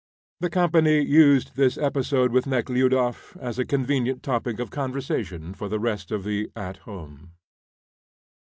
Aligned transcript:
The 0.39 0.49
company 0.49 1.03
used 1.05 1.55
this 1.55 1.77
episode 1.77 2.31
with 2.31 2.47
Nekhludoff 2.47 3.37
as 3.39 3.59
a 3.59 3.65
convenient 3.65 4.23
topic 4.23 4.57
of 4.57 4.71
conversation 4.71 5.53
for 5.53 5.69
the 5.69 5.79
rest 5.79 6.11
of 6.11 6.23
the 6.23 6.49
"at 6.55 6.77
home." 6.89 7.33